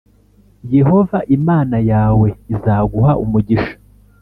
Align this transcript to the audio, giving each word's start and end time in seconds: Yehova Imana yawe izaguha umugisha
Yehova 0.75 1.17
Imana 1.37 1.77
yawe 1.91 2.27
izaguha 2.53 3.11
umugisha 3.23 3.75